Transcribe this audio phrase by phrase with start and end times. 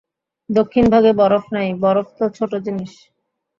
[0.49, 1.69] দক্ষিণভাগে বরফ নাই!
[1.83, 2.93] বরফ তো ছোট জিনিষ।